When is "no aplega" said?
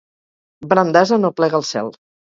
1.21-1.61